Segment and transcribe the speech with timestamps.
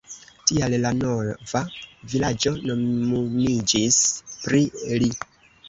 [0.51, 1.61] Tial la nova
[2.15, 4.03] vilaĝo nomumiĝis
[4.41, 4.67] pri
[5.07, 5.15] li.